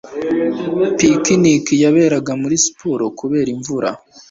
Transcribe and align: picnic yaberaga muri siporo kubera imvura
picnic 0.97 1.65
yaberaga 1.83 2.31
muri 2.41 2.55
siporo 2.65 3.05
kubera 3.19 3.49
imvura 3.55 3.89